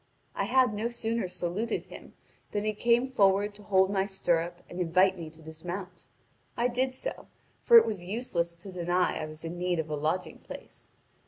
I 0.33 0.45
had 0.45 0.73
no 0.73 0.89
sooner 0.89 1.27
saluted 1.27 1.83
him 1.83 2.13
than 2.53 2.65
he 2.65 2.73
came 2.73 3.07
forward 3.07 3.53
to 3.53 3.61
hold 3.61 3.91
my 3.91 4.07
stirrup 4.07 4.63
and 4.67 4.79
invited 4.79 5.19
me 5.19 5.29
to 5.29 5.43
dismount. 5.43 6.05
I 6.57 6.69
did 6.69 6.95
so, 6.95 7.27
for 7.61 7.77
it 7.77 7.85
was 7.85 8.03
useless 8.03 8.55
to 8.55 8.71
deny 8.71 9.13
that 9.13 9.21
I 9.21 9.25
was 9.27 9.43
in 9.43 9.59
need 9.59 9.77
of 9.77 9.91
a 9.91 9.95
lodging 9.95 10.39
place. 10.39 10.89